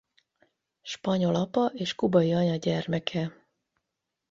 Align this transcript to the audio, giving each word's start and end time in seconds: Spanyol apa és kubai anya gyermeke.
Spanyol 0.81 1.35
apa 1.35 1.65
és 1.73 1.95
kubai 1.95 2.31
anya 2.33 2.55
gyermeke. 2.57 3.47